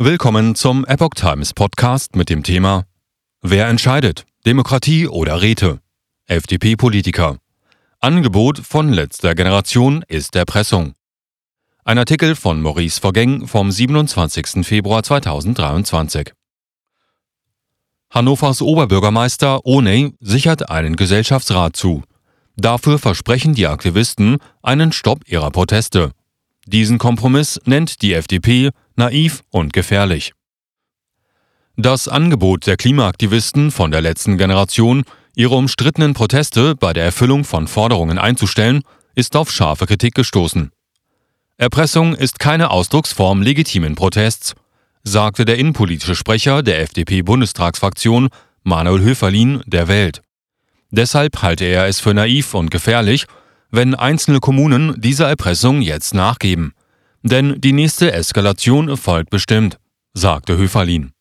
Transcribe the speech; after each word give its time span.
Willkommen 0.00 0.54
zum 0.54 0.86
Epoch 0.86 1.14
Times 1.16 1.52
Podcast 1.54 2.14
mit 2.14 2.30
dem 2.30 2.44
Thema 2.44 2.84
Wer 3.42 3.66
entscheidet? 3.66 4.26
Demokratie 4.46 5.08
oder 5.08 5.42
Räte? 5.42 5.80
FDP-Politiker. 6.26 7.38
Angebot 7.98 8.60
von 8.60 8.92
letzter 8.92 9.34
Generation 9.34 10.04
ist 10.06 10.36
Erpressung. 10.36 10.94
Ein 11.84 11.98
Artikel 11.98 12.36
von 12.36 12.62
Maurice 12.62 13.00
Vergeng 13.00 13.48
vom 13.48 13.72
27. 13.72 14.64
Februar 14.64 15.02
2023. 15.02 16.32
Hannovers 18.10 18.62
Oberbürgermeister 18.62 19.66
Oney 19.66 20.14
sichert 20.20 20.70
einen 20.70 20.94
Gesellschaftsrat 20.94 21.74
zu. 21.74 22.04
Dafür 22.56 23.00
versprechen 23.00 23.54
die 23.54 23.66
Aktivisten 23.66 24.36
einen 24.62 24.92
Stopp 24.92 25.26
ihrer 25.26 25.50
Proteste. 25.50 26.12
Diesen 26.70 26.98
Kompromiss 26.98 27.58
nennt 27.64 28.02
die 28.02 28.12
FDP 28.12 28.72
naiv 28.94 29.42
und 29.48 29.72
gefährlich. 29.72 30.34
Das 31.78 32.08
Angebot 32.08 32.66
der 32.66 32.76
Klimaaktivisten 32.76 33.70
von 33.70 33.90
der 33.90 34.02
letzten 34.02 34.36
Generation, 34.36 35.04
ihre 35.34 35.54
umstrittenen 35.54 36.12
Proteste 36.12 36.76
bei 36.76 36.92
der 36.92 37.04
Erfüllung 37.04 37.44
von 37.44 37.68
Forderungen 37.68 38.18
einzustellen, 38.18 38.82
ist 39.14 39.34
auf 39.34 39.50
scharfe 39.50 39.86
Kritik 39.86 40.14
gestoßen. 40.14 40.70
Erpressung 41.56 42.14
ist 42.14 42.38
keine 42.38 42.70
Ausdrucksform 42.70 43.40
legitimen 43.40 43.94
Protests, 43.94 44.54
sagte 45.04 45.46
der 45.46 45.56
innenpolitische 45.56 46.16
Sprecher 46.16 46.62
der 46.62 46.82
FDP-Bundestagsfraktion 46.82 48.28
Manuel 48.62 49.00
Höferlin 49.00 49.62
der 49.64 49.88
Welt. 49.88 50.20
Deshalb 50.90 51.40
halte 51.40 51.64
er 51.64 51.86
es 51.86 52.00
für 52.00 52.12
naiv 52.12 52.52
und 52.52 52.70
gefährlich, 52.70 53.24
wenn 53.70 53.94
einzelne 53.94 54.40
Kommunen 54.40 55.00
dieser 55.00 55.28
Erpressung 55.28 55.82
jetzt 55.82 56.14
nachgeben. 56.14 56.72
Denn 57.22 57.60
die 57.60 57.72
nächste 57.72 58.12
Eskalation 58.12 58.96
folgt 58.96 59.30
bestimmt, 59.30 59.78
sagte 60.14 60.56
Höferlin. 60.56 61.12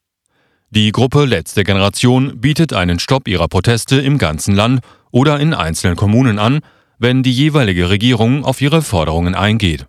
Die 0.70 0.92
Gruppe 0.92 1.26
Letzte 1.26 1.64
Generation 1.64 2.42
bietet 2.42 2.74
einen 2.74 3.00
Stopp 3.00 3.28
ihrer 3.28 3.48
Proteste 3.48 4.02
im 4.02 4.18
ganzen 4.18 4.54
Land 4.54 4.82
oder 5.12 5.40
in 5.40 5.54
einzelnen 5.54 5.96
Kommunen 5.96 6.40
an, 6.40 6.60
wenn 7.00 7.24
die 7.24 7.32
jeweilige 7.32 7.90
Regierung 7.90 8.44
auf 8.44 8.62
ihre 8.62 8.82
Forderungen 8.82 9.36
eingeht. 9.36 9.88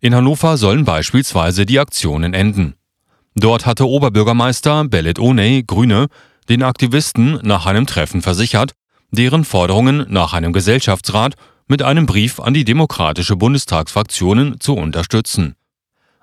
In 0.00 0.14
Hannover 0.14 0.56
sollen 0.56 0.84
beispielsweise 0.84 1.66
die 1.66 1.78
Aktionen 1.78 2.34
enden. 2.34 2.74
Dort 3.34 3.66
hatte 3.66 3.86
Oberbürgermeister 3.86 4.84
Bellet 4.84 5.18
Oney, 5.18 5.64
Grüne, 5.66 6.06
den 6.48 6.62
Aktivisten 6.62 7.38
nach 7.42 7.66
einem 7.66 7.86
Treffen 7.86 8.22
versichert, 8.22 8.72
deren 9.10 9.44
Forderungen 9.44 10.06
nach 10.08 10.32
einem 10.32 10.52
Gesellschaftsrat 10.52 11.34
mit 11.68 11.82
einem 11.82 12.06
Brief 12.06 12.40
an 12.40 12.54
die 12.54 12.64
demokratische 12.64 13.36
Bundestagsfraktionen 13.36 14.60
zu 14.60 14.74
unterstützen. 14.74 15.56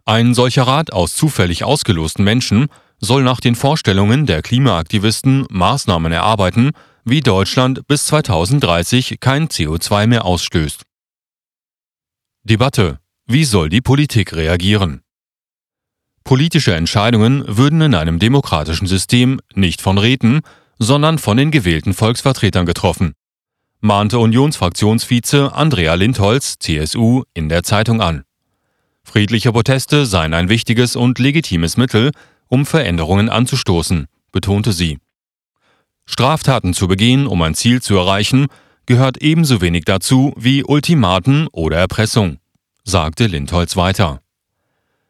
Ein 0.06 0.34
solcher 0.34 0.64
Rat 0.64 0.92
aus 0.94 1.16
zufällig 1.16 1.64
ausgelosten 1.64 2.24
Menschen 2.24 2.68
soll 3.00 3.24
nach 3.24 3.40
den 3.40 3.56
Vorstellungen 3.56 4.26
der 4.26 4.42
Klimaaktivisten 4.42 5.46
Maßnahmen 5.50 6.12
erarbeiten, 6.12 6.72
wie 7.06 7.22
Deutschland 7.22 7.86
bis 7.88 8.06
2030 8.06 9.18
kein 9.20 9.48
CO2 9.48 10.08
mehr 10.08 10.26
ausstößt. 10.26 10.84
Debatte. 12.44 13.00
Wie 13.26 13.46
soll 13.46 13.70
die 13.70 13.82
Politik 13.82 14.34
reagieren? 14.34 15.02
Politische 16.26 16.76
Entscheidungen 16.76 17.44
würden 17.48 17.80
in 17.82 17.96
einem 17.96 18.20
demokratischen 18.20 18.88
System 18.88 19.40
nicht 19.54 19.82
von 19.82 19.98
Räten, 19.98 20.42
sondern 20.78 21.20
von 21.20 21.38
den 21.38 21.52
gewählten 21.52 21.94
Volksvertretern 21.94 22.66
getroffen 22.66 23.14
mahnte 23.84 24.18
Unionsfraktionsvize 24.18 25.54
Andrea 25.54 25.96
Lindholz, 25.96 26.56
CSU, 26.58 27.24
in 27.34 27.50
der 27.50 27.64
Zeitung 27.64 28.00
an. 28.00 28.24
Friedliche 29.04 29.52
Proteste 29.52 30.06
seien 30.06 30.34
ein 30.34 30.48
wichtiges 30.48 30.96
und 30.96 31.20
legitimes 31.20 31.76
Mittel, 31.76 32.12
um 32.48 32.66
Veränderungen 32.66 33.28
anzustoßen, 33.28 34.08
betonte 34.32 34.72
sie. 34.72 35.00
Straftaten 36.06 36.74
zu 36.74 36.88
begehen, 36.88 37.28
um 37.28 37.42
ein 37.42 37.56
Ziel 37.56 37.82
zu 37.82 37.98
erreichen, 37.98 38.48
gehört 38.86 39.18
ebenso 39.18 39.60
wenig 39.60 39.84
dazu 39.84 40.34
wie 40.38 40.64
Ultimaten 40.64 41.48
oder 41.52 41.78
Erpressung, 41.78 42.38
sagte 42.86 43.28
Lindholz 43.28 43.76
weiter. 43.76 44.22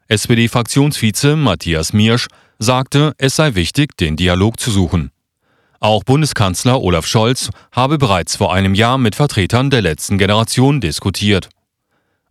SPD-Fraktionsvize 0.08 1.36
Matthias 1.36 1.94
Miersch 1.94 2.26
sagte, 2.58 3.14
es 3.20 3.36
sei 3.36 3.54
wichtig, 3.54 3.96
den 3.98 4.16
Dialog 4.16 4.60
zu 4.60 4.72
suchen. 4.72 5.13
Auch 5.84 6.06
Bundeskanzler 6.06 6.82
Olaf 6.82 7.06
Scholz 7.06 7.50
habe 7.74 7.98
bereits 7.98 8.38
vor 8.38 8.54
einem 8.54 8.74
Jahr 8.74 8.98
mit 8.98 9.16
Vertretern 9.16 9.70
der 9.70 9.82
letzten 9.82 10.18
Generation 10.18 10.80
diskutiert. 10.80 11.50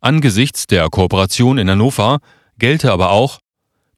Angesichts 0.00 0.66
der 0.66 0.88
Kooperation 0.88 1.58
in 1.58 1.68
Hannover 1.68 2.20
gelte 2.56 2.90
aber 2.90 3.10
auch, 3.10 3.40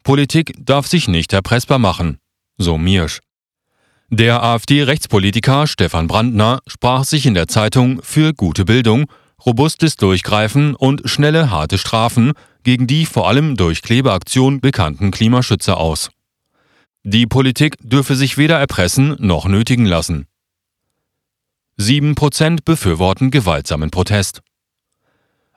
Politik 0.03 0.55
darf 0.59 0.89
sich 0.89 1.07
nicht 1.07 1.33
erpressbar 1.33 1.79
machen, 1.79 2.19
so 2.59 2.79
Miersch. 2.79 3.21
Der 4.09 4.43
AfD-Rechtspolitiker 4.43 5.69
Stefan 5.69 6.09
Brandner 6.09 6.59
sprach 6.67 7.05
sich 7.05 7.25
in 7.25 7.35
der 7.35 7.47
Zeitung 7.47 8.03
für 8.03 8.35
gute 8.35 8.65
Bildung, 8.65 9.07
robustes 9.47 9.95
Durchgreifen 9.95 10.75
und 10.75 11.03
schnelle, 11.09 11.53
harte 11.53 11.79
Strafen 11.79 12.33
gegen 12.65 12.89
die 12.89 13.07
vor 13.07 13.29
allem 13.29 13.55
durch 13.55 13.83
Klebeaktion 13.83 14.61
bekannten 14.61 15.13
Klimaschützer 15.13 15.77
aus. 15.77 16.11
Die 17.07 17.27
Politik 17.27 17.77
dürfe 17.83 18.17
sich 18.17 18.39
weder 18.39 18.59
erpressen 18.59 19.15
noch 19.19 19.45
nötigen 19.45 19.85
lassen. 19.85 20.27
7% 21.79 22.61
befürworten 22.65 23.31
gewaltsamen 23.31 23.91
Protest. 23.91 24.41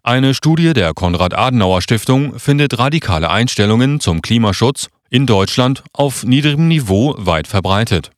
Eine 0.04 0.34
Studie 0.34 0.74
der 0.74 0.94
Konrad-Adenauer-Stiftung 0.94 2.38
findet 2.38 2.78
radikale 2.78 3.30
Einstellungen 3.30 4.02
zum 4.02 4.22
Klimaschutz 4.22 4.90
in 5.10 5.26
Deutschland 5.26 5.86
auf 5.94 6.26
niedrigem 6.26 6.68
Niveau 6.68 7.16
weit 7.18 7.48
verbreitet. 7.48 8.12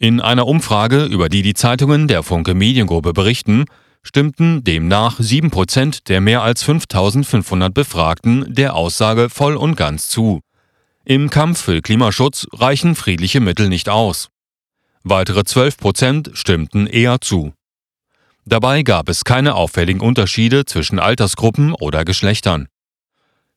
In 0.00 0.20
einer 0.20 0.48
Umfrage, 0.48 1.04
über 1.04 1.28
die 1.28 1.42
die 1.42 1.54
Zeitungen 1.54 2.08
der 2.08 2.24
Funke 2.24 2.54
Mediengruppe 2.54 3.12
berichten, 3.12 3.66
stimmten 4.02 4.64
demnach 4.64 5.20
7% 5.20 6.00
der 6.08 6.20
mehr 6.20 6.42
als 6.42 6.64
5500 6.64 7.72
Befragten 7.72 8.52
der 8.52 8.74
Aussage 8.74 9.30
voll 9.30 9.54
und 9.54 9.76
ganz 9.76 10.08
zu. 10.08 10.40
Im 11.08 11.30
Kampf 11.30 11.62
für 11.62 11.82
Klimaschutz 11.82 12.48
reichen 12.52 12.96
friedliche 12.96 13.38
Mittel 13.38 13.68
nicht 13.68 13.88
aus. 13.88 14.28
Weitere 15.04 15.44
12 15.44 15.76
Prozent 15.76 16.30
stimmten 16.32 16.88
eher 16.88 17.20
zu. 17.20 17.52
Dabei 18.44 18.82
gab 18.82 19.08
es 19.08 19.22
keine 19.22 19.54
auffälligen 19.54 20.00
Unterschiede 20.00 20.64
zwischen 20.64 20.98
Altersgruppen 20.98 21.74
oder 21.74 22.04
Geschlechtern. 22.04 22.66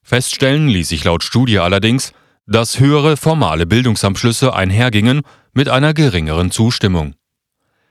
Feststellen 0.04 0.68
ließ 0.68 0.90
sich 0.90 1.04
laut 1.04 1.24
Studie 1.24 1.58
allerdings, 1.58 2.14
dass 2.46 2.80
höhere 2.80 3.18
formale 3.18 3.66
Bildungsabschlüsse 3.66 4.54
einhergingen 4.54 5.24
mit 5.52 5.70
einer 5.70 5.96
geringeren 5.96 6.52
Zustimmung. 6.52 7.16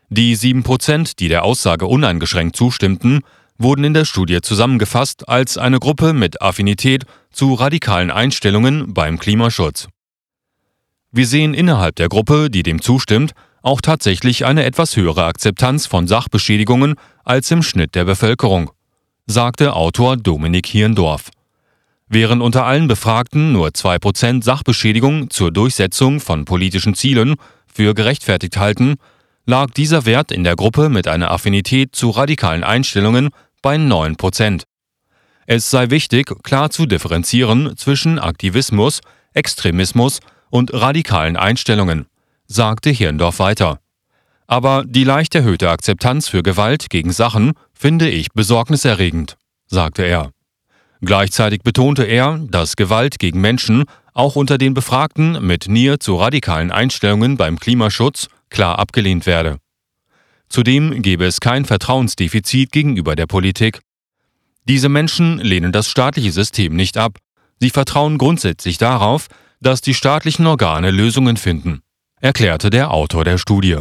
Die 0.08 0.36
7 0.36 0.62
Prozent, 0.62 1.18
die 1.18 1.26
der 1.26 1.42
Aussage 1.42 1.86
uneingeschränkt 1.86 2.54
zustimmten, 2.54 3.22
wurden 3.58 3.84
in 3.84 3.94
der 3.94 4.04
Studie 4.04 4.40
zusammengefasst 4.40 5.28
als 5.28 5.58
eine 5.58 5.80
Gruppe 5.80 6.12
mit 6.12 6.40
Affinität 6.40 7.04
zu 7.30 7.54
radikalen 7.54 8.10
Einstellungen 8.10 8.94
beim 8.94 9.18
Klimaschutz. 9.18 9.88
Wir 11.10 11.26
sehen 11.26 11.54
innerhalb 11.54 11.96
der 11.96 12.08
Gruppe, 12.08 12.50
die 12.50 12.62
dem 12.62 12.80
zustimmt, 12.80 13.32
auch 13.62 13.80
tatsächlich 13.80 14.46
eine 14.46 14.64
etwas 14.64 14.96
höhere 14.96 15.24
Akzeptanz 15.24 15.86
von 15.86 16.06
Sachbeschädigungen 16.06 16.94
als 17.24 17.50
im 17.50 17.62
Schnitt 17.62 17.94
der 17.94 18.04
Bevölkerung, 18.04 18.70
sagte 19.26 19.74
Autor 19.74 20.16
Dominik 20.16 20.66
Hirndorf. 20.66 21.30
Während 22.08 22.40
unter 22.40 22.64
allen 22.64 22.88
Befragten 22.88 23.52
nur 23.52 23.68
2% 23.68 24.42
Sachbeschädigung 24.42 25.28
zur 25.28 25.50
Durchsetzung 25.50 26.20
von 26.20 26.44
politischen 26.44 26.94
Zielen 26.94 27.36
für 27.66 27.92
gerechtfertigt 27.94 28.56
halten, 28.56 28.96
lag 29.44 29.70
dieser 29.70 30.06
Wert 30.06 30.32
in 30.32 30.44
der 30.44 30.56
Gruppe 30.56 30.88
mit 30.88 31.08
einer 31.08 31.30
Affinität 31.30 31.94
zu 31.94 32.10
radikalen 32.10 32.64
Einstellungen 32.64 33.30
bei 33.62 33.76
9 33.76 34.16
Prozent. 34.16 34.64
Es 35.46 35.70
sei 35.70 35.90
wichtig, 35.90 36.30
klar 36.42 36.70
zu 36.70 36.86
differenzieren 36.86 37.76
zwischen 37.76 38.18
Aktivismus, 38.18 39.00
Extremismus 39.32 40.20
und 40.50 40.72
radikalen 40.74 41.36
Einstellungen, 41.36 42.06
sagte 42.46 42.90
Hirndorf 42.90 43.38
weiter. 43.38 43.78
Aber 44.46 44.84
die 44.86 45.04
leicht 45.04 45.34
erhöhte 45.34 45.70
Akzeptanz 45.70 46.28
für 46.28 46.42
Gewalt 46.42 46.90
gegen 46.90 47.12
Sachen 47.12 47.52
finde 47.72 48.08
ich 48.08 48.28
besorgniserregend, 48.32 49.36
sagte 49.66 50.02
er. 50.02 50.32
Gleichzeitig 51.00 51.62
betonte 51.62 52.04
er, 52.04 52.38
dass 52.50 52.74
Gewalt 52.74 53.18
gegen 53.18 53.40
Menschen 53.40 53.84
auch 54.14 54.36
unter 54.36 54.58
den 54.58 54.74
Befragten 54.74 55.46
mit 55.46 55.68
Nähe 55.68 55.98
zu 55.98 56.16
radikalen 56.16 56.72
Einstellungen 56.72 57.36
beim 57.36 57.58
Klimaschutz 57.58 58.28
klar 58.50 58.78
abgelehnt 58.78 59.26
werde. 59.26 59.58
Zudem 60.48 61.02
gebe 61.02 61.26
es 61.26 61.40
kein 61.40 61.64
Vertrauensdefizit 61.64 62.72
gegenüber 62.72 63.16
der 63.16 63.26
Politik. 63.26 63.80
Diese 64.64 64.88
Menschen 64.88 65.38
lehnen 65.38 65.72
das 65.72 65.88
staatliche 65.90 66.32
System 66.32 66.74
nicht 66.74 66.96
ab. 66.96 67.18
Sie 67.58 67.70
vertrauen 67.70 68.18
grundsätzlich 68.18 68.78
darauf, 68.78 69.28
dass 69.60 69.80
die 69.80 69.94
staatlichen 69.94 70.46
Organe 70.46 70.90
Lösungen 70.90 71.36
finden, 71.36 71.80
erklärte 72.20 72.70
der 72.70 72.92
Autor 72.92 73.24
der 73.24 73.38
Studie. 73.38 73.76